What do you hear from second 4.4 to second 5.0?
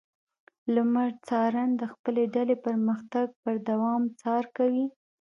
کوي.